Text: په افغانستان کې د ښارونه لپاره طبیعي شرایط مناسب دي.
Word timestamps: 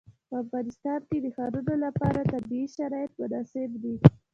په 0.29 0.35
افغانستان 0.43 0.99
کې 1.09 1.17
د 1.21 1.27
ښارونه 1.35 1.73
لپاره 1.85 2.21
طبیعي 2.33 2.67
شرایط 2.77 3.11
مناسب 3.21 3.69
دي. 3.83 3.95